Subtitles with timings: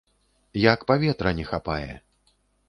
[0.63, 1.91] Як паветра не хапае.